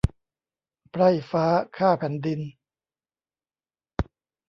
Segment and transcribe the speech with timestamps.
[0.91, 1.45] ไพร่ฟ้า
[1.77, 2.39] ข้าแผ่นดิน